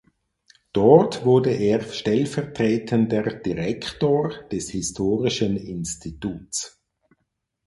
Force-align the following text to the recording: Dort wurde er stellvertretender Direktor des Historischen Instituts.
Dort 0.73 1.25
wurde 1.25 1.51
er 1.51 1.83
stellvertretender 1.83 3.21
Direktor 3.21 4.29
des 4.51 4.71
Historischen 4.71 5.55
Instituts. 5.57 6.81